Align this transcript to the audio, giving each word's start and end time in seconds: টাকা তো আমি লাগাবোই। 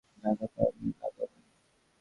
টাকা 0.23 0.45
তো 0.47 0.61
আমি 0.69 0.89
লাগাবোই। 0.99 1.41